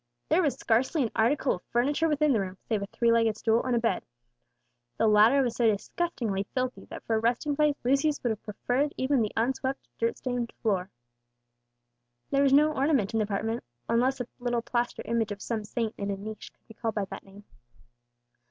There 0.29 0.41
was 0.41 0.55
scarcely 0.55 1.03
an 1.03 1.11
article 1.15 1.53
of 1.53 1.61
furniture 1.69 2.09
within 2.09 2.33
the 2.33 2.39
room, 2.39 2.57
save 2.67 2.81
a 2.81 2.87
three 2.87 3.11
legged 3.11 3.37
stool 3.37 3.63
and 3.63 3.75
a 3.75 3.79
bed. 3.79 4.03
The 4.97 5.05
latter 5.07 5.43
was 5.43 5.55
so 5.57 5.67
disgustingly 5.69 6.47
filthy, 6.55 6.85
that 6.85 7.03
for 7.03 7.15
a 7.17 7.19
resting 7.19 7.55
place 7.55 7.75
Lucius 7.83 8.23
would 8.23 8.31
have 8.31 8.41
preferred 8.41 8.95
even 8.97 9.21
the 9.21 9.31
unswept, 9.37 9.87
dirt 9.99 10.17
stained 10.17 10.53
floor. 10.63 10.89
There 12.31 12.41
was 12.41 12.51
no 12.51 12.73
ornament 12.73 13.13
in 13.13 13.19
the 13.19 13.25
apartment, 13.25 13.63
unless 13.87 14.19
a 14.19 14.25
little 14.39 14.63
plaster 14.63 15.03
image 15.05 15.31
of 15.31 15.39
some 15.43 15.63
saint 15.63 15.93
in 15.99 16.09
a 16.09 16.17
niche 16.17 16.51
could 16.51 16.67
be 16.67 16.73
called 16.73 16.95
by 16.95 17.05
that 17.05 17.23
name. 17.23 17.43